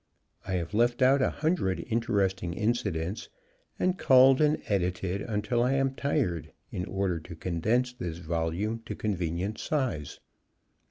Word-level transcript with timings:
I 0.47 0.53
have 0.53 0.73
left 0.73 1.03
out 1.03 1.21
a 1.21 1.29
hundred 1.29 1.85
interesting 1.87 2.55
incidents 2.55 3.29
and 3.77 3.99
culled 3.99 4.41
and 4.41 4.59
edited 4.67 5.21
until 5.21 5.61
I 5.61 5.73
am 5.73 5.93
tired, 5.93 6.51
in 6.71 6.85
order 6.85 7.19
to 7.19 7.35
condense 7.35 7.93
this 7.93 8.17
volume 8.17 8.81
to 8.87 8.95
convenient 8.95 9.59
size. 9.59 10.19